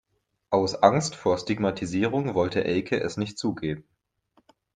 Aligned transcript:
Aus 0.49 0.73
Angst 0.81 1.13
vor 1.15 1.37
Stigmatisierung 1.37 2.33
wollte 2.33 2.63
Elke 2.63 2.99
es 2.99 3.17
nicht 3.17 3.37
zugeben. 3.37 3.83